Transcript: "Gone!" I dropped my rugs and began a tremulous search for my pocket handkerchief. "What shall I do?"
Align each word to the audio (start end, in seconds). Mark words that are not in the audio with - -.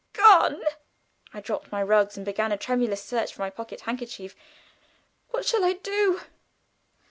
"Gone!" 0.13 0.63
I 1.31 1.41
dropped 1.41 1.71
my 1.71 1.83
rugs 1.83 2.17
and 2.17 2.25
began 2.25 2.51
a 2.51 2.57
tremulous 2.57 3.03
search 3.03 3.35
for 3.35 3.41
my 3.41 3.51
pocket 3.51 3.81
handkerchief. 3.81 4.35
"What 5.29 5.45
shall 5.45 5.63
I 5.63 5.73
do?" 5.73 6.21